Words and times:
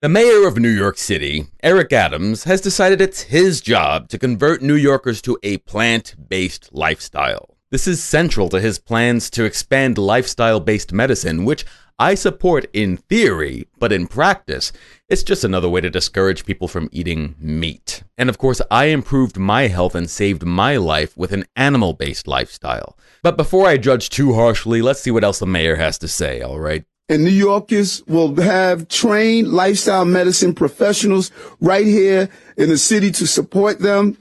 The 0.00 0.08
mayor 0.08 0.46
of 0.46 0.56
New 0.56 0.68
York 0.68 0.96
City, 0.96 1.48
Eric 1.60 1.92
Adams, 1.92 2.44
has 2.44 2.60
decided 2.60 3.00
it's 3.00 3.22
his 3.22 3.60
job 3.60 4.08
to 4.10 4.16
convert 4.16 4.62
New 4.62 4.76
Yorkers 4.76 5.20
to 5.22 5.36
a 5.42 5.56
plant 5.58 6.14
based 6.28 6.68
lifestyle. 6.72 7.56
This 7.72 7.88
is 7.88 8.00
central 8.00 8.48
to 8.50 8.60
his 8.60 8.78
plans 8.78 9.28
to 9.30 9.42
expand 9.42 9.98
lifestyle 9.98 10.60
based 10.60 10.92
medicine, 10.92 11.44
which 11.44 11.66
I 11.98 12.14
support 12.14 12.66
in 12.72 12.98
theory, 12.98 13.66
but 13.80 13.90
in 13.90 14.06
practice, 14.06 14.70
it's 15.08 15.24
just 15.24 15.42
another 15.42 15.68
way 15.68 15.80
to 15.80 15.90
discourage 15.90 16.46
people 16.46 16.68
from 16.68 16.88
eating 16.92 17.34
meat. 17.40 18.04
And 18.16 18.28
of 18.28 18.38
course, 18.38 18.62
I 18.70 18.84
improved 18.84 19.36
my 19.36 19.66
health 19.66 19.96
and 19.96 20.08
saved 20.08 20.44
my 20.44 20.76
life 20.76 21.16
with 21.16 21.32
an 21.32 21.44
animal 21.56 21.92
based 21.92 22.28
lifestyle. 22.28 22.96
But 23.24 23.36
before 23.36 23.66
I 23.66 23.78
judge 23.78 24.10
too 24.10 24.34
harshly, 24.34 24.80
let's 24.80 25.00
see 25.00 25.10
what 25.10 25.24
else 25.24 25.40
the 25.40 25.46
mayor 25.46 25.74
has 25.74 25.98
to 25.98 26.06
say, 26.06 26.40
alright? 26.40 26.84
And 27.08 27.24
New 27.24 27.30
Yorkers 27.30 28.02
will 28.06 28.34
have 28.36 28.88
trained 28.88 29.48
lifestyle 29.48 30.04
medicine 30.04 30.54
professionals 30.54 31.30
right 31.60 31.86
here 31.86 32.28
in 32.56 32.68
the 32.68 32.76
city 32.76 33.10
to 33.12 33.26
support 33.26 33.78
them. 33.78 34.18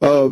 Uh, 0.00 0.30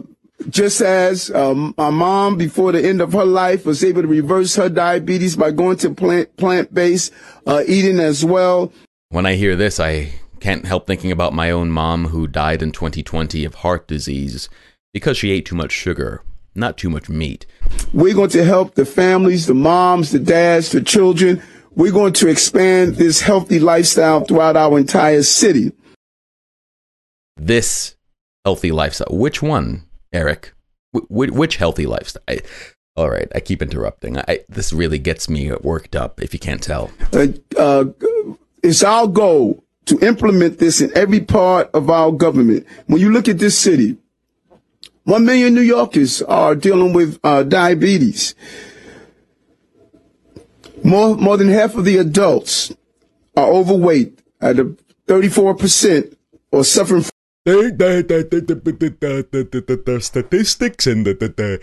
just 0.48 0.80
as 0.80 1.30
um, 1.32 1.74
my 1.76 1.90
mom, 1.90 2.36
before 2.36 2.72
the 2.72 2.86
end 2.86 3.00
of 3.00 3.12
her 3.12 3.24
life, 3.24 3.66
was 3.66 3.82
able 3.84 4.02
to 4.02 4.08
reverse 4.08 4.54
her 4.54 4.68
diabetes 4.68 5.36
by 5.36 5.50
going 5.50 5.76
to 5.78 5.90
plant 5.90 6.34
plant 6.36 6.72
based 6.72 7.12
uh, 7.46 7.62
eating 7.66 7.98
as 7.98 8.24
well. 8.24 8.72
When 9.10 9.26
I 9.26 9.34
hear 9.34 9.56
this, 9.56 9.80
I 9.80 10.12
can't 10.40 10.64
help 10.64 10.86
thinking 10.86 11.10
about 11.10 11.34
my 11.34 11.50
own 11.50 11.70
mom 11.70 12.06
who 12.06 12.26
died 12.28 12.62
in 12.62 12.70
2020 12.70 13.44
of 13.44 13.56
heart 13.56 13.88
disease 13.88 14.48
because 14.94 15.18
she 15.18 15.32
ate 15.32 15.44
too 15.44 15.56
much 15.56 15.72
sugar, 15.72 16.22
not 16.54 16.78
too 16.78 16.88
much 16.88 17.08
meat. 17.08 17.44
We're 17.92 18.14
going 18.14 18.30
to 18.30 18.44
help 18.44 18.76
the 18.76 18.84
families, 18.86 19.46
the 19.46 19.54
moms, 19.54 20.12
the 20.12 20.20
dads, 20.20 20.70
the 20.70 20.80
children 20.80 21.42
we're 21.78 21.92
going 21.92 22.12
to 22.12 22.28
expand 22.28 22.96
this 22.96 23.20
healthy 23.20 23.60
lifestyle 23.60 24.24
throughout 24.24 24.56
our 24.56 24.76
entire 24.78 25.22
city. 25.22 25.72
This 27.36 27.96
healthy 28.44 28.72
lifestyle. 28.72 29.16
Which 29.16 29.40
one, 29.40 29.84
Eric? 30.12 30.52
Wh- 30.92 31.08
which 31.08 31.56
healthy 31.56 31.86
lifestyle? 31.86 32.24
I, 32.26 32.40
all 32.96 33.08
right, 33.08 33.28
I 33.32 33.38
keep 33.38 33.62
interrupting. 33.62 34.18
I, 34.18 34.40
this 34.48 34.72
really 34.72 34.98
gets 34.98 35.30
me 35.30 35.52
worked 35.62 35.94
up, 35.94 36.20
if 36.20 36.34
you 36.34 36.40
can't 36.40 36.62
tell. 36.62 36.90
Uh, 37.12 37.28
uh, 37.56 37.84
it's 38.60 38.82
our 38.82 39.06
goal 39.06 39.62
to 39.86 40.00
implement 40.00 40.58
this 40.58 40.80
in 40.80 40.90
every 40.96 41.20
part 41.20 41.70
of 41.74 41.88
our 41.90 42.10
government. 42.10 42.66
When 42.88 43.00
you 43.00 43.12
look 43.12 43.28
at 43.28 43.38
this 43.38 43.56
city, 43.56 43.98
one 45.04 45.24
million 45.24 45.54
New 45.54 45.60
Yorkers 45.60 46.22
are 46.22 46.56
dealing 46.56 46.92
with 46.92 47.20
uh, 47.22 47.44
diabetes. 47.44 48.34
More, 50.84 51.16
more 51.16 51.36
than 51.36 51.48
half 51.48 51.74
of 51.74 51.84
the 51.84 51.96
adults 51.98 52.72
are 53.36 53.48
overweight 53.48 54.20
at 54.40 54.56
34% 55.06 56.16
or 56.52 56.64
suffering 56.64 57.02
from 57.02 57.10
statistics 60.00 60.86
and 60.86 61.06
the, 61.06 61.14
the, 61.14 61.28
the, 61.28 61.60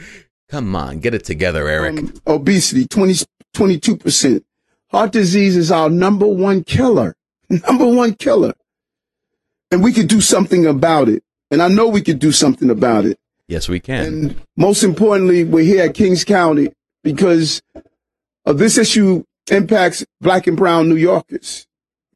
come 0.50 0.76
on, 0.76 1.00
get 1.00 1.14
it 1.14 1.24
together, 1.24 1.68
Eric. 1.68 2.00
Um, 2.00 2.14
obesity, 2.26 2.88
20, 2.88 3.26
22%. 3.56 4.44
Heart 4.90 5.12
disease 5.12 5.58
is 5.58 5.72
our 5.72 5.90
number 5.90 6.28
one 6.28 6.64
killer, 6.64 7.16
number 7.50 7.86
one 7.88 8.14
killer. 8.14 8.54
And 9.72 9.84
we 9.84 9.94
could 9.94 10.08
do 10.08 10.22
something 10.22 10.66
about 10.66 11.10
it. 11.10 11.24
And 11.52 11.62
I 11.62 11.68
know 11.68 11.88
we 11.88 12.02
could 12.02 12.20
do 12.20 12.32
something 12.32 12.70
about 12.70 13.06
it. 13.06 13.20
Yes, 13.48 13.70
we 13.70 13.80
can. 13.80 14.06
And 14.06 14.42
most 14.58 14.84
importantly, 14.84 15.44
we're 15.44 15.64
here 15.64 15.84
at 15.84 15.94
Kings 15.94 16.24
County 16.24 16.70
because 17.04 17.62
uh, 18.46 18.54
this 18.54 18.78
issue 18.78 19.24
impacts 19.52 20.06
black 20.22 20.48
and 20.48 20.58
brown 20.58 20.90
New 20.90 20.96
Yorkers 20.96 21.68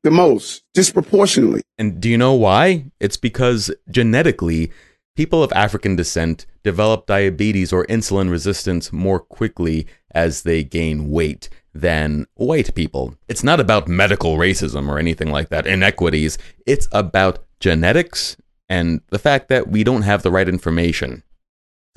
the 0.04 0.12
most, 0.12 0.64
disproportionately. 0.74 1.62
And 1.78 2.00
do 2.00 2.10
you 2.10 2.18
know 2.18 2.34
why? 2.34 2.86
It's 3.00 3.18
because 3.18 3.72
genetically, 3.90 4.72
people 5.16 5.44
of 5.44 5.52
African 5.54 5.96
descent 5.96 6.46
develop 6.64 7.06
diabetes 7.06 7.74
or 7.74 7.86
insulin 7.88 8.32
resistance 8.32 8.94
more 8.94 9.20
quickly 9.20 9.88
as 10.12 10.44
they 10.44 10.64
gain 10.64 11.12
weight 11.12 11.50
than 11.74 12.26
white 12.36 12.74
people. 12.76 13.16
It's 13.28 13.44
not 13.44 13.60
about 13.60 13.88
medical 13.88 14.38
racism 14.38 14.88
or 14.88 14.98
anything 14.98 15.32
like 15.32 15.50
that, 15.50 15.68
inequities. 15.68 16.38
It's 16.66 16.88
about 16.92 17.44
genetics 17.60 18.38
and 18.70 19.02
the 19.10 19.20
fact 19.20 19.50
that 19.50 19.68
we 19.68 19.84
don't 19.84 20.04
have 20.04 20.24
the 20.24 20.32
right 20.32 20.48
information. 20.48 21.24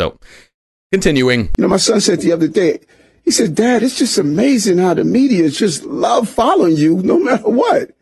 So, 0.01 0.19
continuing. 0.91 1.51
You 1.57 1.63
know, 1.63 1.69
my 1.69 1.77
son 1.77 2.01
said 2.01 2.21
the 2.21 2.33
other 2.33 2.49
day, 2.49 2.81
he 3.25 3.31
said, 3.31 3.55
Dad, 3.55 3.83
it's 3.83 3.99
just 3.99 4.19
amazing 4.19 4.79
how 4.79 4.95
the 4.95 5.05
media 5.05 5.49
just 5.49 5.85
love 5.85 6.29
following 6.29 6.77
you 6.77 6.97
no 7.03 7.19
matter 7.19 7.49
what. 7.49 7.93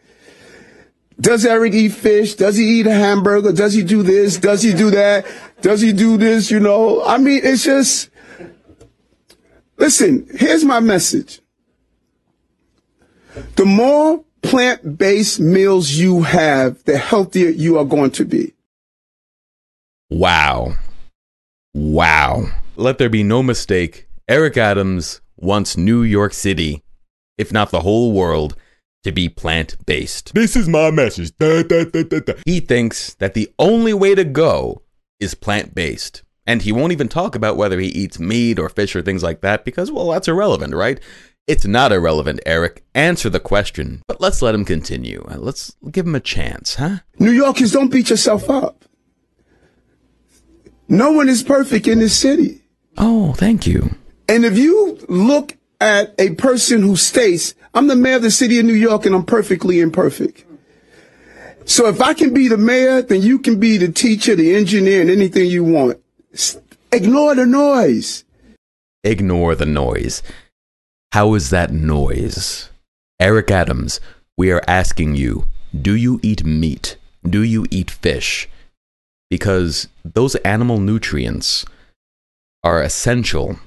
Does 1.21 1.45
Eric 1.45 1.75
eat 1.75 1.91
fish? 1.91 2.35
Does 2.35 2.57
he 2.57 2.81
eat 2.81 2.87
a 2.87 2.95
hamburger? 2.95 3.53
Does 3.53 3.75
he 3.75 3.83
do 3.83 4.03
this? 4.03 4.39
Does 4.39 4.63
he 4.63 4.73
do 4.73 4.91
that? 4.91 5.27
Does 5.61 5.83
he 5.83 5.93
do 5.93 6.17
this? 6.17 6.51
You 6.51 6.61
know, 6.61 7.05
I 7.05 7.19
mean, 7.19 7.43
it's 7.45 7.65
just, 7.65 8.09
listen, 9.77 10.27
here's 10.35 10.65
my 10.65 10.81
message. 10.81 11.41
The 13.57 13.67
more 13.67 14.25
plant-based 14.43 15.39
meals 15.39 15.91
you 15.91 16.23
have, 16.23 16.83
the 16.85 16.97
healthier 16.97 17.51
you 17.51 17.77
are 17.79 17.85
going 17.85 18.13
to 18.13 18.25
be. 18.25 18.55
Wow. 20.09 20.75
Wow. 21.75 22.47
Let 22.77 22.97
there 22.97 23.11
be 23.11 23.23
no 23.23 23.43
mistake. 23.43 24.09
Eric 24.31 24.57
Adams 24.57 25.21
wants 25.39 25.77
New 25.77 26.05
York 26.05 26.33
City, 26.33 26.85
if 27.37 27.53
not 27.53 27.73
the 27.73 27.81
whole 27.81 28.13
world, 28.13 28.55
to 29.03 29.11
be 29.11 29.29
plant 29.29 29.77
based. 29.87 30.33
This 30.35 30.55
is 30.55 30.69
my 30.69 30.93
message. 30.93 31.37
Da, 31.37 31.65
da, 31.65 31.85
da, 31.85 32.35
he 32.47 32.61
thinks 32.61 33.15
that 33.15 33.35
the 33.35 33.53
only 33.59 33.93
way 33.93 34.15
to 34.15 34.23
go 34.23 34.83
is 35.19 35.35
plant 35.35 35.75
based. 35.75 36.23
And 36.47 36.63
he 36.63 36.71
won't 36.71 36.93
even 36.93 37.09
talk 37.09 37.35
about 37.35 37.57
whether 37.57 37.81
he 37.81 37.89
eats 37.89 38.21
meat 38.21 38.61
or 38.61 38.69
fish 38.69 38.95
or 38.95 39.03
things 39.03 39.25
like 39.25 39.41
that 39.41 39.65
because, 39.65 39.91
well, 39.91 40.11
that's 40.11 40.29
irrelevant, 40.29 40.77
right? 40.77 41.01
It's 41.49 41.67
not 41.67 41.91
irrelevant, 41.91 42.39
Eric. 42.47 42.85
Answer 42.95 43.31
the 43.31 43.41
question. 43.41 44.01
But 44.07 44.21
let's 44.21 44.43
let 44.43 44.55
him 44.55 44.65
continue. 44.65 45.25
Uh, 45.29 45.39
let's 45.39 45.75
give 45.91 46.07
him 46.07 46.15
a 46.15 46.21
chance, 46.21 46.77
huh? 46.77 46.99
New 47.19 47.33
Yorkers, 47.33 47.73
don't 47.73 47.91
beat 47.91 48.11
yourself 48.11 48.49
up. 48.49 48.85
No 50.89 51.11
one 51.11 51.29
is 51.29 51.43
perfect 51.43 51.89
in 51.89 51.99
this 51.99 52.17
city. 52.17 52.63
Oh, 52.97 53.33
thank 53.33 53.67
you. 53.67 53.97
And 54.31 54.45
if 54.45 54.57
you 54.57 54.97
look 55.09 55.57
at 55.81 56.15
a 56.17 56.37
person 56.37 56.83
who 56.83 56.95
states, 56.95 57.53
I'm 57.75 57.89
the 57.89 57.97
mayor 57.97 58.15
of 58.15 58.23
the 58.23 58.31
city 58.31 58.61
of 58.61 58.65
New 58.65 58.75
York 58.75 59.05
and 59.05 59.13
I'm 59.13 59.25
perfectly 59.25 59.81
imperfect. 59.81 60.45
So 61.65 61.89
if 61.89 62.01
I 62.01 62.15
can 62.15 62.33
be 62.33 62.47
the 62.47 62.57
mayor, 62.57 63.03
then 63.03 63.23
you 63.23 63.41
can 63.41 63.59
be 63.59 63.77
the 63.77 63.91
teacher, 63.91 64.37
the 64.37 64.55
engineer, 64.55 65.01
and 65.01 65.11
anything 65.11 65.51
you 65.51 65.65
want. 65.65 65.99
Ignore 66.93 67.35
the 67.35 67.45
noise. 67.45 68.23
Ignore 69.03 69.57
the 69.57 69.67
noise. 69.67 70.23
How 71.11 71.35
is 71.35 71.51
that 71.51 71.73
noise? 71.73 72.71
Eric 73.19 73.51
Adams, 73.51 73.99
we 74.37 74.53
are 74.53 74.63
asking 74.69 75.17
you, 75.17 75.47
do 75.75 75.97
you 75.97 76.21
eat 76.23 76.45
meat? 76.45 76.97
Do 77.29 77.43
you 77.43 77.67
eat 77.73 77.91
fish? 77.91 78.49
Because 79.29 79.89
those 80.05 80.37
animal 80.37 80.79
nutrients 80.79 81.65
are 82.63 82.81
essential 82.81 83.59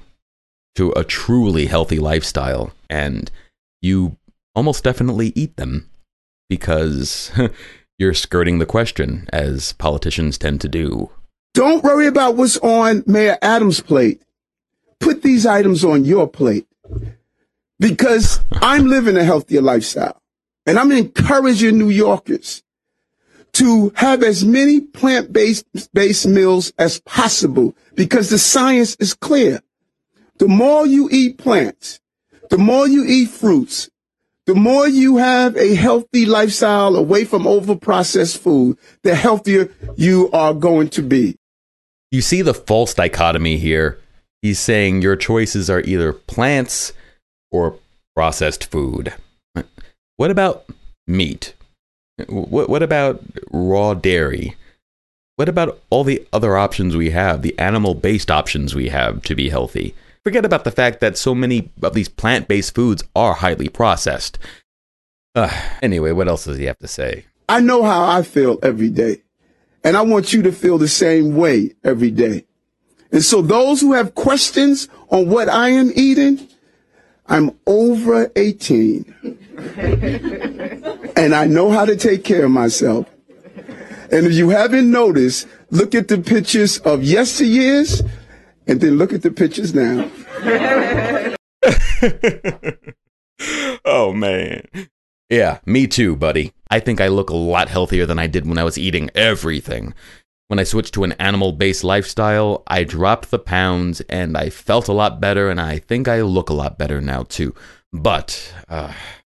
to 0.74 0.92
a 0.92 1.04
truly 1.04 1.66
healthy 1.66 1.98
lifestyle. 1.98 2.72
And 2.90 3.30
you 3.80 4.16
almost 4.54 4.84
definitely 4.84 5.32
eat 5.34 5.56
them 5.56 5.88
because 6.48 7.30
you're 7.98 8.14
skirting 8.14 8.58
the 8.58 8.66
question, 8.66 9.28
as 9.32 9.72
politicians 9.74 10.38
tend 10.38 10.60
to 10.60 10.68
do. 10.68 11.10
Don't 11.54 11.84
worry 11.84 12.06
about 12.06 12.36
what's 12.36 12.56
on 12.58 13.04
Mayor 13.06 13.38
Adams' 13.40 13.80
plate. 13.80 14.20
Put 14.98 15.22
these 15.22 15.46
items 15.46 15.84
on 15.84 16.04
your 16.04 16.28
plate 16.28 16.66
because 17.78 18.40
I'm 18.52 18.86
living 18.86 19.16
a 19.16 19.24
healthier 19.24 19.60
lifestyle 19.60 20.20
and 20.66 20.78
I'm 20.78 20.92
encouraging 20.92 21.78
New 21.78 21.90
Yorkers 21.90 22.62
to 23.54 23.92
have 23.94 24.22
as 24.22 24.44
many 24.44 24.80
plant-based 24.80 25.92
based 25.92 26.26
meals 26.26 26.72
as 26.78 27.00
possible 27.00 27.76
because 27.94 28.30
the 28.30 28.38
science 28.38 28.96
is 28.96 29.14
clear. 29.14 29.60
The 30.38 30.48
more 30.48 30.86
you 30.86 31.08
eat 31.10 31.38
plants, 31.38 32.00
the 32.50 32.58
more 32.58 32.88
you 32.88 33.04
eat 33.04 33.30
fruits, 33.30 33.88
the 34.46 34.54
more 34.54 34.86
you 34.86 35.16
have 35.16 35.56
a 35.56 35.74
healthy 35.74 36.26
lifestyle 36.26 36.96
away 36.96 37.24
from 37.24 37.46
over 37.46 37.76
processed 37.76 38.38
food, 38.38 38.76
the 39.02 39.14
healthier 39.14 39.70
you 39.96 40.30
are 40.32 40.52
going 40.52 40.88
to 40.90 41.02
be. 41.02 41.36
You 42.10 42.20
see 42.20 42.42
the 42.42 42.52
false 42.52 42.94
dichotomy 42.94 43.56
here. 43.56 43.98
He's 44.42 44.58
saying 44.58 45.00
your 45.00 45.16
choices 45.16 45.70
are 45.70 45.80
either 45.80 46.12
plants 46.12 46.92
or 47.50 47.78
processed 48.14 48.70
food. 48.70 49.14
What 50.16 50.30
about 50.30 50.66
meat? 51.06 51.54
What, 52.28 52.68
what 52.68 52.82
about 52.82 53.22
raw 53.50 53.94
dairy? 53.94 54.56
What 55.36 55.48
about 55.48 55.80
all 55.90 56.04
the 56.04 56.24
other 56.32 56.56
options 56.56 56.94
we 56.94 57.10
have, 57.10 57.42
the 57.42 57.58
animal 57.58 57.94
based 57.94 58.30
options 58.30 58.74
we 58.74 58.90
have 58.90 59.22
to 59.22 59.34
be 59.34 59.48
healthy? 59.48 59.94
Forget 60.24 60.46
about 60.46 60.64
the 60.64 60.70
fact 60.70 61.00
that 61.00 61.18
so 61.18 61.34
many 61.34 61.70
of 61.82 61.92
these 61.92 62.08
plant 62.08 62.48
based 62.48 62.74
foods 62.74 63.04
are 63.14 63.34
highly 63.34 63.68
processed. 63.68 64.38
Uh, 65.34 65.50
anyway, 65.82 66.12
what 66.12 66.28
else 66.28 66.44
does 66.46 66.56
he 66.56 66.64
have 66.64 66.78
to 66.78 66.88
say? 66.88 67.26
I 67.46 67.60
know 67.60 67.82
how 67.82 68.06
I 68.06 68.22
feel 68.22 68.58
every 68.62 68.88
day. 68.88 69.20
And 69.84 69.98
I 69.98 70.02
want 70.02 70.32
you 70.32 70.40
to 70.42 70.52
feel 70.52 70.78
the 70.78 70.88
same 70.88 71.36
way 71.36 71.74
every 71.84 72.10
day. 72.10 72.46
And 73.12 73.22
so 73.22 73.42
those 73.42 73.82
who 73.82 73.92
have 73.92 74.14
questions 74.14 74.88
on 75.10 75.28
what 75.28 75.50
I 75.50 75.68
am 75.68 75.92
eating, 75.94 76.48
I'm 77.26 77.50
over 77.66 78.32
18. 78.34 79.14
and 81.16 81.34
I 81.34 81.44
know 81.44 81.70
how 81.70 81.84
to 81.84 81.96
take 81.96 82.24
care 82.24 82.46
of 82.46 82.50
myself. 82.50 83.06
And 84.10 84.26
if 84.26 84.32
you 84.32 84.48
haven't 84.48 84.90
noticed, 84.90 85.46
look 85.70 85.94
at 85.94 86.08
the 86.08 86.18
pictures 86.18 86.78
of 86.78 87.00
yesteryears 87.00 88.08
and 88.66 88.80
then 88.80 88.98
look 88.98 89.12
at 89.12 89.22
the 89.22 89.30
pictures 89.30 89.74
now. 89.74 90.10
oh 93.84 94.12
man. 94.12 94.66
Yeah, 95.30 95.58
me 95.66 95.86
too, 95.86 96.16
buddy. 96.16 96.52
I 96.70 96.80
think 96.80 97.00
I 97.00 97.08
look 97.08 97.30
a 97.30 97.36
lot 97.36 97.68
healthier 97.68 98.06
than 98.06 98.18
I 98.18 98.26
did 98.26 98.46
when 98.46 98.58
I 98.58 98.64
was 98.64 98.78
eating 98.78 99.10
everything. 99.14 99.94
When 100.48 100.58
I 100.58 100.64
switched 100.64 100.94
to 100.94 101.04
an 101.04 101.12
animal 101.12 101.52
based 101.52 101.84
lifestyle, 101.84 102.62
I 102.66 102.84
dropped 102.84 103.30
the 103.30 103.38
pounds 103.38 104.00
and 104.02 104.36
I 104.36 104.50
felt 104.50 104.88
a 104.88 104.92
lot 104.92 105.20
better, 105.20 105.50
and 105.50 105.60
I 105.60 105.78
think 105.78 106.06
I 106.06 106.22
look 106.22 106.50
a 106.50 106.54
lot 106.54 106.78
better 106.78 107.00
now 107.00 107.22
too. 107.22 107.54
But 107.92 108.52
uh, 108.68 108.92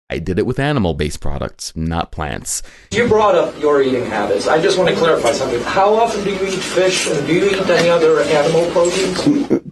I 0.10 0.20
did 0.20 0.38
it 0.38 0.46
with 0.46 0.60
animal 0.60 0.94
based 0.94 1.20
products, 1.20 1.76
not 1.76 2.12
plants. 2.12 2.62
You 2.92 3.08
brought 3.08 3.36
up 3.36 3.60
your 3.60 3.82
eating 3.82 4.06
habits. 4.06 4.48
I 4.48 4.62
just 4.62 4.78
want 4.78 4.90
to 4.90 4.96
clarify 4.96 5.32
something. 5.32 5.62
How 5.64 5.96
often 5.96 6.24
do 6.24 6.30
you 6.30 6.46
eat 6.46 6.60
fish 6.60 7.08
and 7.08 7.26
do 7.26 7.34
you 7.34 7.46
eat 7.50 7.70
any 7.70 7.90
other 7.90 8.20
animal 8.22 8.70
proteins? 8.72 9.72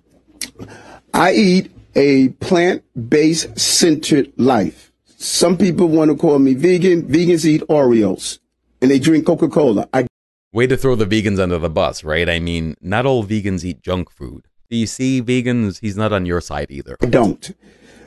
I 1.14 1.34
eat 1.34 1.72
a 1.96 2.30
plant 2.30 2.84
based 3.10 3.60
centered 3.60 4.34
life. 4.38 4.92
Some 5.06 5.56
people 5.56 5.88
want 5.88 6.10
to 6.10 6.18
call 6.18 6.40
me 6.40 6.56
vegan. 6.56 7.04
Vegans 7.04 7.46
eat 7.46 7.62
Oreos 7.70 8.40
and 8.82 8.90
they 8.90 9.00
drink 9.00 9.28
Coca 9.28 9.48
Cola. 9.48 9.88
I 9.94 10.08
Way 10.52 10.68
to 10.68 10.78
throw 10.78 10.96
the 10.96 11.06
vegans 11.06 11.40
under 11.40 11.58
the 11.58 11.70
bus, 11.70 12.04
right? 12.04 12.30
I 12.30 12.40
mean, 12.40 12.76
not 12.80 13.08
all 13.08 13.24
vegans 13.24 13.64
eat 13.64 13.82
junk 13.82 14.12
food. 14.12 14.48
Do 14.70 14.78
you 14.78 14.86
see 14.86 15.22
vegans? 15.22 15.80
He's 15.80 15.98
not 15.98 16.14
on 16.14 16.26
your 16.26 16.42
side 16.42 16.70
either. 16.70 16.98
don't. 17.10 17.56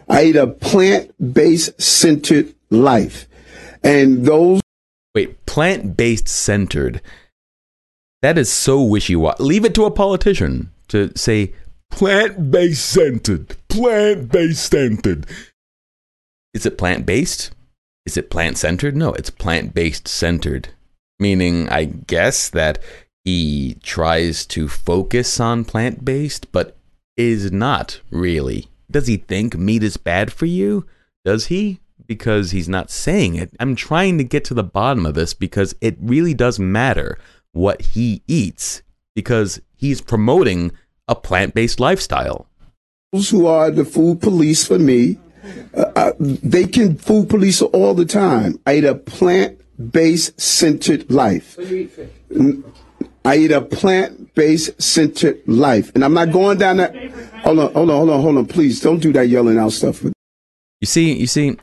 I 0.09 0.25
eat 0.25 0.37
a 0.37 0.47
plant 0.47 1.13
based 1.35 1.81
centered 1.81 2.55
life. 2.71 3.29
And 3.83 4.25
those 4.25 4.61
Wait, 5.15 5.47
plant 5.47 5.97
based 5.97 6.29
centered. 6.29 7.01
That 8.23 8.39
is 8.39 8.51
so 8.51 8.83
wishy 8.83 9.17
washy. 9.17 9.43
Leave 9.43 9.65
it 9.65 9.75
to 9.75 9.85
a 9.85 9.91
politician 9.91 10.71
to 10.89 11.17
say 11.17 11.55
Plant 11.91 12.51
based 12.51 12.87
centered. 12.87 13.57
Plant 13.69 14.31
based 14.31 14.71
centered. 14.71 15.27
Is 16.53 16.67
it 16.67 16.77
plant 16.79 17.07
based? 17.07 17.53
Is 18.05 18.17
it 18.17 18.31
plant 18.31 18.59
centered? 18.59 18.97
No, 18.97 19.13
it's 19.15 19.31
plant 19.31 19.75
based 19.75 20.07
centered. 20.07 20.69
Meaning, 21.19 21.69
I 21.71 21.85
guess 21.85 22.51
that 22.51 22.79
he 23.25 23.79
tries 23.83 24.45
to 24.47 24.69
focus 24.69 25.41
on 25.41 25.65
plant 25.65 26.05
based, 26.05 26.53
but 26.53 26.77
is 27.17 27.51
not 27.51 28.01
really. 28.11 28.69
Does 28.91 29.07
he 29.07 29.17
think 29.17 29.57
meat 29.57 29.83
is 29.83 29.97
bad 29.97 30.33
for 30.33 30.47
you? 30.47 30.87
Does 31.25 31.47
he? 31.47 31.81
Because 32.07 32.53
he's 32.53 32.69
not 32.69 32.91
saying 32.91 33.35
it. 33.35 33.51
I'm 33.59 33.75
trying 33.75 34.19
to 34.19 34.25
get 34.25 34.45
to 34.47 34.55
the 34.55 34.63
bottom 34.63 35.07
of 35.07 35.15
this 35.15 35.35
because 35.35 35.75
it 35.81 35.97
really 36.01 36.35
does 36.35 36.59
matter 36.59 37.19
what 37.53 37.81
he 37.83 38.23
eats 38.29 38.83
because 39.15 39.61
he's 39.75 40.01
promoting 40.01 40.73
a 41.09 41.15
plant 41.15 41.55
based 41.55 41.81
lifestyle. 41.81 42.47
Those 43.13 43.31
who 43.31 43.47
are 43.47 43.71
the 43.71 43.85
food 43.85 44.21
police 44.21 44.67
for 44.67 44.79
me, 44.79 45.19
uh, 45.77 45.93
uh, 45.97 46.13
they 46.19 46.67
can 46.67 46.97
food 46.97 47.29
police 47.29 47.63
all 47.63 47.95
the 47.95 48.05
time. 48.05 48.61
I 48.67 48.77
eat 48.77 48.85
a 48.85 48.95
plant 48.95 49.61
based 49.91 50.41
centered 50.41 51.11
life. 51.11 51.59
I 53.27 53.39
eat 53.39 53.51
a 53.51 53.61
plant 53.61 54.35
based 54.37 54.81
centered 54.81 55.41
life. 55.49 55.91
And 55.97 56.05
I'm 56.05 56.15
not 56.15 56.31
going 56.31 56.59
down 56.59 56.77
that. 56.77 56.95
Hold 57.43 57.59
on, 57.59 57.73
hold 57.73 57.91
on, 57.91 57.97
hold 57.97 58.11
on, 58.11 58.23
hold 58.23 58.39
on. 58.39 58.47
Please 58.47 58.81
don't 58.81 59.01
do 59.01 59.13
that 59.15 59.29
yelling 59.29 59.59
out 59.59 59.73
stuff. 59.73 60.05
You 60.05 60.87
see, 60.87 61.13
you 61.13 61.27
see, 61.27 61.57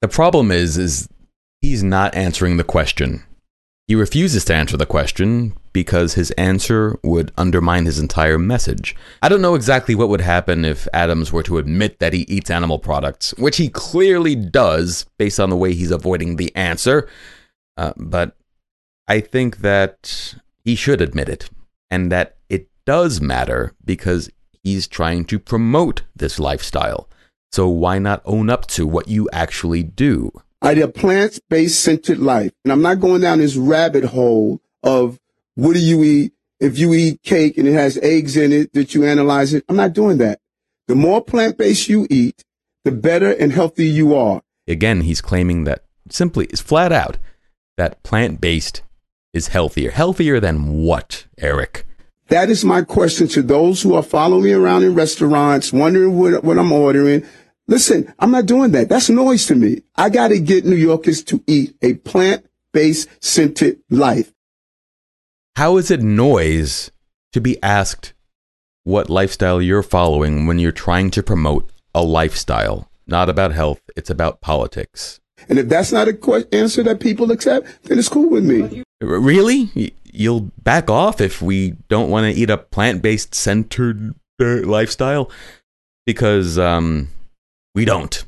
the 0.00 0.08
problem 0.08 0.50
is, 0.50 0.78
is 0.78 1.08
he's 1.60 1.82
not 1.82 2.14
answering 2.14 2.56
the 2.56 2.64
question. 2.64 3.22
He 3.86 3.94
refuses 3.94 4.46
to 4.46 4.54
answer 4.54 4.78
the 4.78 4.86
question 4.86 5.54
because 5.74 6.14
his 6.14 6.30
answer 6.32 6.98
would 7.02 7.30
undermine 7.36 7.84
his 7.84 7.98
entire 7.98 8.38
message. 8.38 8.96
I 9.20 9.28
don't 9.28 9.42
know 9.42 9.56
exactly 9.56 9.94
what 9.94 10.08
would 10.08 10.22
happen 10.22 10.64
if 10.64 10.88
Adams 10.94 11.32
were 11.32 11.42
to 11.42 11.58
admit 11.58 11.98
that 11.98 12.14
he 12.14 12.22
eats 12.22 12.50
animal 12.50 12.78
products, 12.78 13.34
which 13.36 13.58
he 13.58 13.68
clearly 13.68 14.36
does 14.36 15.04
based 15.18 15.38
on 15.38 15.50
the 15.50 15.56
way 15.56 15.74
he's 15.74 15.90
avoiding 15.90 16.36
the 16.36 16.54
answer. 16.56 17.10
Uh, 17.76 17.92
but 17.98 18.36
I 19.06 19.20
think 19.20 19.58
that 19.58 20.34
he 20.64 20.74
should 20.74 21.00
admit 21.00 21.28
it 21.28 21.50
and 21.90 22.10
that 22.10 22.36
it 22.48 22.68
does 22.86 23.20
matter 23.20 23.74
because 23.84 24.30
he's 24.62 24.86
trying 24.86 25.26
to 25.26 25.38
promote 25.38 26.02
this 26.16 26.38
lifestyle. 26.38 27.08
So 27.52 27.68
why 27.68 27.98
not 27.98 28.22
own 28.24 28.50
up 28.50 28.66
to 28.68 28.86
what 28.86 29.08
you 29.08 29.28
actually 29.32 29.82
do? 29.82 30.32
I 30.62 30.72
eat 30.72 30.78
a 30.78 30.88
plant 30.88 31.38
based 31.50 31.80
centered 31.80 32.18
life. 32.18 32.52
And 32.64 32.72
I'm 32.72 32.82
not 32.82 33.00
going 33.00 33.20
down 33.20 33.38
this 33.38 33.56
rabbit 33.56 34.04
hole 34.04 34.60
of 34.82 35.20
what 35.54 35.74
do 35.74 35.80
you 35.80 36.02
eat? 36.02 36.32
If 36.58 36.78
you 36.78 36.94
eat 36.94 37.22
cake 37.22 37.58
and 37.58 37.68
it 37.68 37.74
has 37.74 37.98
eggs 37.98 38.36
in 38.36 38.52
it, 38.52 38.72
that 38.72 38.94
you 38.94 39.04
analyze 39.04 39.52
it. 39.52 39.64
I'm 39.68 39.76
not 39.76 39.92
doing 39.92 40.18
that. 40.18 40.40
The 40.88 40.94
more 40.94 41.22
plant 41.22 41.58
based 41.58 41.88
you 41.88 42.06
eat, 42.08 42.44
the 42.84 42.92
better 42.92 43.30
and 43.30 43.52
healthier 43.52 43.90
you 43.90 44.14
are. 44.14 44.40
Again, 44.66 45.02
he's 45.02 45.20
claiming 45.20 45.64
that 45.64 45.84
simply, 46.08 46.46
is 46.46 46.60
flat 46.60 46.92
out, 46.92 47.18
that 47.76 48.02
plant 48.02 48.40
based 48.40 48.82
is 49.34 49.48
healthier. 49.48 49.90
Healthier 49.90 50.40
than 50.40 50.84
what, 50.84 51.26
Eric? 51.36 51.86
That 52.28 52.48
is 52.48 52.64
my 52.64 52.80
question 52.82 53.28
to 53.28 53.42
those 53.42 53.82
who 53.82 53.92
are 53.94 54.02
following 54.02 54.44
me 54.44 54.52
around 54.52 54.84
in 54.84 54.94
restaurants, 54.94 55.72
wondering 55.72 56.18
what, 56.18 56.42
what 56.42 56.58
I'm 56.58 56.72
ordering. 56.72 57.26
Listen, 57.66 58.14
I'm 58.18 58.30
not 58.30 58.46
doing 58.46 58.70
that. 58.72 58.88
That's 58.88 59.10
noise 59.10 59.46
to 59.46 59.54
me. 59.54 59.82
I 59.96 60.08
got 60.08 60.28
to 60.28 60.38
get 60.38 60.64
New 60.64 60.76
Yorkers 60.76 61.22
to 61.24 61.42
eat 61.46 61.76
a 61.82 61.94
plant 61.94 62.46
based 62.72 63.08
centered 63.22 63.78
life. 63.90 64.32
How 65.56 65.76
is 65.76 65.90
it 65.90 66.00
noise 66.00 66.90
to 67.32 67.40
be 67.40 67.62
asked 67.62 68.14
what 68.84 69.10
lifestyle 69.10 69.60
you're 69.60 69.82
following 69.82 70.46
when 70.46 70.58
you're 70.58 70.72
trying 70.72 71.10
to 71.12 71.22
promote 71.22 71.70
a 71.94 72.02
lifestyle? 72.02 72.88
Not 73.06 73.28
about 73.28 73.52
health, 73.52 73.82
it's 73.96 74.10
about 74.10 74.40
politics. 74.40 75.20
And 75.48 75.58
if 75.58 75.68
that's 75.68 75.92
not 75.92 76.08
a 76.08 76.14
que- 76.14 76.46
answer 76.52 76.82
that 76.84 77.00
people 77.00 77.30
accept, 77.30 77.66
then 77.84 77.98
it's 77.98 78.08
cool 78.08 78.30
with 78.30 78.44
me. 78.44 78.82
Really? 79.04 79.92
You'll 80.04 80.50
back 80.62 80.88
off 80.88 81.20
if 81.20 81.42
we 81.42 81.72
don't 81.88 82.10
want 82.10 82.32
to 82.32 82.40
eat 82.40 82.50
a 82.50 82.56
plant 82.56 83.02
based 83.02 83.34
centered 83.34 84.14
uh, 84.40 84.62
lifestyle? 84.62 85.30
Because 86.06 86.58
um, 86.58 87.08
we 87.74 87.84
don't. 87.84 88.24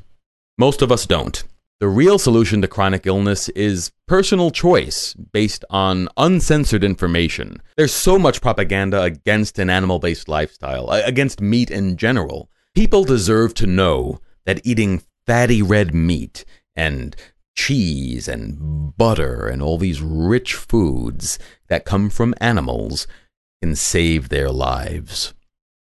Most 0.57 0.81
of 0.81 0.91
us 0.91 1.05
don't. 1.05 1.43
The 1.79 1.87
real 1.87 2.17
solution 2.17 2.61
to 2.63 2.67
chronic 2.67 3.05
illness 3.05 3.49
is 3.49 3.91
personal 4.07 4.49
choice 4.49 5.13
based 5.13 5.63
on 5.69 6.09
uncensored 6.17 6.83
information. 6.83 7.61
There's 7.75 7.93
so 7.93 8.17
much 8.17 8.41
propaganda 8.41 9.03
against 9.03 9.59
an 9.59 9.69
animal 9.69 9.99
based 9.99 10.27
lifestyle, 10.27 10.89
against 10.89 11.39
meat 11.39 11.69
in 11.69 11.95
general. 11.95 12.49
People 12.73 13.03
deserve 13.03 13.53
to 13.55 13.67
know 13.67 14.19
that 14.45 14.65
eating 14.65 15.03
fatty 15.27 15.61
red 15.61 15.93
meat 15.93 16.45
and 16.75 17.15
cheese 17.57 18.27
and 18.27 18.95
butter 18.95 19.47
and 19.47 19.61
all 19.61 19.77
these 19.77 20.01
rich 20.01 20.53
foods 20.53 21.37
that 21.67 21.85
come 21.85 22.09
from 22.09 22.35
animals 22.39 23.07
can 23.61 23.75
save 23.75 24.29
their 24.29 24.49
lives. 24.49 25.33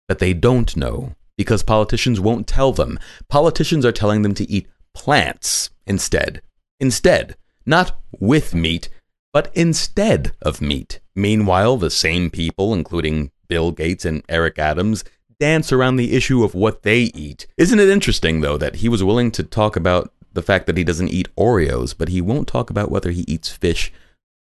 But 0.08 0.20
they 0.20 0.34
don't 0.34 0.76
know 0.78 1.16
because 1.38 1.64
politicians 1.64 2.20
won't 2.20 2.48
tell 2.48 2.72
them. 2.72 2.98
Politicians 3.28 3.86
are 3.86 3.92
telling 3.92 4.22
them 4.22 4.34
to 4.36 4.50
eat 4.50 4.68
plants 4.94 5.70
instead. 5.86 6.42
Instead, 6.80 7.36
not 7.66 8.00
with 8.20 8.56
meat, 8.56 8.90
but 9.34 9.52
instead 9.54 10.32
of 10.42 10.62
meat. 10.62 11.02
Meanwhile, 11.14 11.78
the 11.78 11.92
same 11.92 12.30
people, 12.30 12.74
including 12.74 13.32
Bill 13.50 13.72
Gates 13.72 14.06
and 14.06 14.24
Eric 14.30 14.58
Adams, 14.58 15.04
dance 15.40 15.74
around 15.74 15.98
the 15.98 16.16
issue 16.16 16.44
of 16.44 16.56
what 16.56 16.84
they 16.84 17.12
eat. 17.14 17.48
Isn't 17.58 17.80
it 17.80 17.90
interesting, 17.90 18.40
though, 18.40 18.58
that 18.58 18.78
he 18.78 18.88
was 18.88 19.04
willing 19.04 19.32
to 19.32 19.44
talk 19.44 19.76
about 19.76 20.14
the 20.36 20.44
fact 20.44 20.68
that 20.68 20.78
he 20.78 20.84
doesn't 20.84 21.10
eat 21.10 21.34
Oreos, 21.36 21.96
but 21.98 22.10
he 22.10 22.22
won't 22.22 22.48
talk 22.48 22.70
about 22.70 22.92
whether 22.92 23.10
he 23.12 23.26
eats 23.28 23.50
fish 23.50 23.92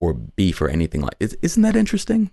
or 0.00 0.12
beef 0.14 0.60
or 0.60 0.68
anything 0.68 1.02
like 1.02 1.14
is, 1.20 1.38
Isn't 1.42 1.62
that 1.62 1.76
interesting? 1.76 2.30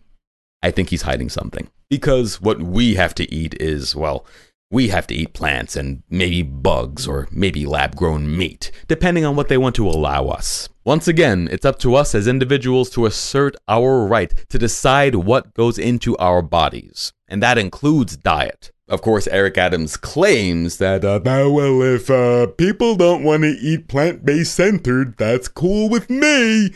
I 0.63 0.71
think 0.71 0.89
he's 0.89 1.03
hiding 1.03 1.29
something. 1.29 1.69
Because 1.89 2.41
what 2.41 2.61
we 2.61 2.95
have 2.95 3.13
to 3.15 3.31
eat 3.33 3.55
is, 3.59 3.95
well, 3.95 4.25
we 4.71 4.87
have 4.87 5.05
to 5.07 5.13
eat 5.13 5.33
plants 5.33 5.75
and 5.75 6.01
maybe 6.09 6.41
bugs 6.43 7.05
or 7.05 7.27
maybe 7.29 7.65
lab 7.65 7.95
grown 7.95 8.37
meat, 8.37 8.71
depending 8.87 9.25
on 9.25 9.35
what 9.35 9.49
they 9.49 9.57
want 9.57 9.75
to 9.75 9.87
allow 9.87 10.27
us. 10.27 10.69
Once 10.85 11.07
again, 11.07 11.49
it's 11.51 11.65
up 11.65 11.77
to 11.79 11.93
us 11.93 12.15
as 12.15 12.27
individuals 12.27 12.89
to 12.91 13.05
assert 13.05 13.55
our 13.67 14.05
right 14.05 14.33
to 14.49 14.57
decide 14.57 15.15
what 15.15 15.53
goes 15.53 15.77
into 15.77 16.15
our 16.17 16.41
bodies, 16.41 17.11
and 17.31 17.41
that 17.41 17.57
includes 17.57 18.17
diet. 18.17 18.71
Of 18.89 19.01
course, 19.01 19.25
Eric 19.27 19.57
Adams 19.57 19.95
claims 19.95 20.77
that, 20.77 21.05
uh, 21.05 21.21
well, 21.23 21.81
if 21.81 22.09
uh, 22.09 22.47
people 22.47 22.97
don't 22.97 23.23
want 23.23 23.43
to 23.43 23.51
eat 23.51 23.87
plant 23.87 24.25
based 24.25 24.53
centered, 24.53 25.15
that's 25.17 25.47
cool 25.47 25.89
with 25.89 26.09
me. 26.09 26.73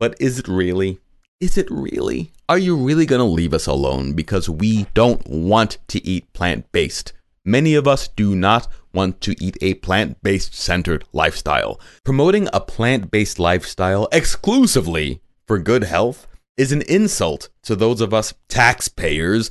but 0.00 0.16
is 0.20 0.40
it 0.40 0.48
really? 0.48 0.98
Is 1.40 1.56
it 1.56 1.70
really? 1.70 2.32
Are 2.48 2.58
you 2.58 2.76
really 2.76 3.06
going 3.06 3.20
to 3.20 3.24
leave 3.24 3.54
us 3.54 3.68
alone 3.68 4.12
because 4.14 4.48
we 4.48 4.86
don't 4.92 5.24
want 5.28 5.78
to 5.88 6.04
eat 6.04 6.32
plant 6.32 6.70
based? 6.72 7.12
Many 7.44 7.76
of 7.76 7.86
us 7.86 8.08
do 8.08 8.34
not 8.34 8.66
want 8.92 9.20
to 9.20 9.36
eat 9.40 9.56
a 9.60 9.74
plant 9.74 10.20
based 10.20 10.52
centered 10.52 11.04
lifestyle. 11.12 11.80
Promoting 12.02 12.48
a 12.52 12.60
plant 12.60 13.12
based 13.12 13.38
lifestyle 13.38 14.08
exclusively 14.10 15.20
for 15.46 15.60
good 15.60 15.84
health 15.84 16.26
is 16.56 16.72
an 16.72 16.82
insult 16.82 17.50
to 17.62 17.76
those 17.76 18.00
of 18.00 18.14
us 18.14 18.34
taxpayers 18.48 19.50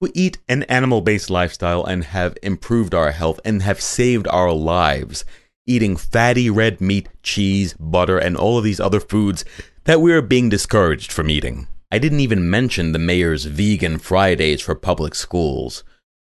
who 0.00 0.10
eat 0.14 0.38
an 0.48 0.62
animal 0.64 1.00
based 1.00 1.30
lifestyle 1.30 1.84
and 1.84 2.04
have 2.04 2.36
improved 2.42 2.94
our 2.94 3.12
health 3.12 3.40
and 3.44 3.62
have 3.62 3.80
saved 3.80 4.28
our 4.28 4.52
lives, 4.52 5.24
eating 5.66 5.96
fatty 5.96 6.48
red 6.48 6.80
meat, 6.80 7.08
cheese, 7.22 7.74
butter, 7.74 8.18
and 8.18 8.36
all 8.36 8.58
of 8.58 8.64
these 8.64 8.80
other 8.80 9.00
foods 9.00 9.44
that 9.84 10.00
we 10.00 10.12
are 10.12 10.22
being 10.22 10.48
discouraged 10.48 11.10
from 11.10 11.30
eating. 11.30 11.66
I 11.90 11.98
didn't 11.98 12.20
even 12.20 12.50
mention 12.50 12.92
the 12.92 12.98
mayor's 12.98 13.46
vegan 13.46 13.98
Fridays 13.98 14.60
for 14.60 14.74
public 14.74 15.14
schools. 15.14 15.82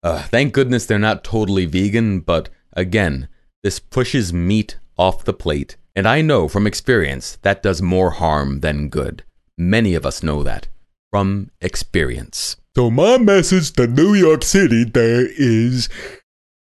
Uh, 0.03 0.21
thank 0.23 0.53
goodness 0.53 0.85
they're 0.85 0.99
not 0.99 1.23
totally 1.23 1.65
vegan, 1.65 2.19
but 2.19 2.49
again, 2.73 3.27
this 3.63 3.79
pushes 3.79 4.31
meat 4.31 4.77
off 4.97 5.25
the 5.25 5.33
plate, 5.33 5.75
and 5.95 6.07
I 6.07 6.21
know 6.21 6.47
from 6.47 6.67
experience 6.67 7.37
that 7.41 7.63
does 7.63 7.81
more 7.81 8.11
harm 8.11 8.59
than 8.59 8.89
good. 8.89 9.23
Many 9.57 9.95
of 9.95 10.05
us 10.05 10.23
know 10.23 10.43
that 10.43 10.67
from 11.11 11.49
experience. 11.59 12.55
So, 12.75 12.89
my 12.91 13.17
message 13.17 13.73
to 13.73 13.87
New 13.87 14.13
York 14.13 14.43
City 14.43 14.83
there 14.83 15.27
is 15.27 15.89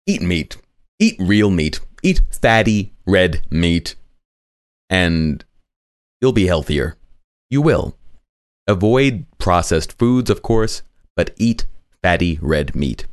Eat 0.05 0.21
meat. 0.21 0.57
Eat 0.99 1.15
real 1.21 1.49
meat. 1.49 1.79
Eat 2.03 2.23
fatty 2.29 2.93
red 3.07 3.43
meat. 3.51 3.95
And 4.91 5.45
you'll 6.21 6.33
be 6.33 6.47
healthier. 6.47 6.97
You 7.51 7.63
will. 7.63 7.97
Avoid 8.67 9.27
processed 9.39 9.97
foods, 9.99 10.29
of 10.29 10.43
course, 10.43 10.83
but 11.15 11.31
eat 11.37 11.67
fatty 12.03 12.41
red 12.43 12.75
meat. 12.75 13.07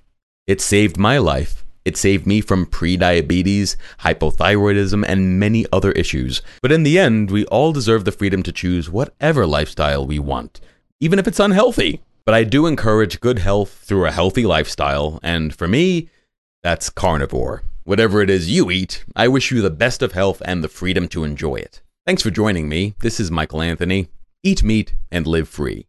It 0.47 0.61
saved 0.61 0.97
my 0.97 1.19
life. 1.19 1.63
It 1.85 1.95
saved 1.95 2.25
me 2.25 2.41
from 2.41 2.65
prediabetes, 2.65 3.75
hypothyroidism, 3.99 5.05
and 5.07 5.39
many 5.39 5.67
other 5.71 5.91
issues. 5.91 6.41
But 6.63 6.71
in 6.71 6.81
the 6.81 6.97
end, 6.97 7.29
we 7.29 7.45
all 7.45 7.71
deserve 7.71 8.05
the 8.05 8.11
freedom 8.11 8.41
to 8.43 8.51
choose 8.51 8.89
whatever 8.89 9.45
lifestyle 9.45 10.07
we 10.07 10.17
want, 10.17 10.59
even 10.99 11.19
if 11.19 11.27
it's 11.27 11.39
unhealthy. 11.39 12.01
But 12.29 12.35
I 12.35 12.43
do 12.43 12.67
encourage 12.67 13.21
good 13.21 13.39
health 13.39 13.71
through 13.71 14.05
a 14.05 14.11
healthy 14.11 14.45
lifestyle, 14.45 15.19
and 15.23 15.51
for 15.51 15.67
me, 15.67 16.11
that's 16.61 16.91
carnivore. 16.91 17.63
Whatever 17.85 18.21
it 18.21 18.29
is 18.29 18.51
you 18.51 18.69
eat, 18.69 19.03
I 19.15 19.27
wish 19.27 19.49
you 19.49 19.63
the 19.63 19.71
best 19.71 20.03
of 20.03 20.11
health 20.11 20.39
and 20.45 20.63
the 20.63 20.67
freedom 20.67 21.07
to 21.07 21.23
enjoy 21.23 21.55
it. 21.55 21.81
Thanks 22.05 22.21
for 22.21 22.29
joining 22.29 22.69
me. 22.69 22.93
This 22.99 23.19
is 23.19 23.31
Michael 23.31 23.63
Anthony. 23.63 24.09
Eat 24.43 24.61
meat 24.61 24.93
and 25.11 25.25
live 25.25 25.49
free. 25.49 25.87